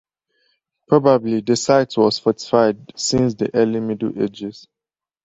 Probably 0.87 1.41
the 1.41 1.55
site 1.55 1.95
was 1.95 2.17
fortified 2.17 2.91
since 2.97 3.35
the 3.35 3.53
Early 3.53 3.79
Middle 3.79 4.19
Ages. 4.19 4.67